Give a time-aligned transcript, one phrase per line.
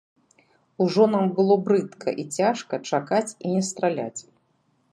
[0.85, 4.21] Ужо нам было брыдка і цяжка чакаць і не страляць.